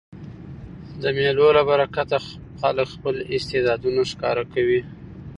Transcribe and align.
د 1.01 1.03
مېلو 1.17 1.47
له 1.57 1.61
برکته 1.69 2.17
خلک 2.59 2.87
خپل 2.95 3.15
استعدادونه 3.35 4.01
ښکاره 4.11 4.43
کوي. 4.53 4.81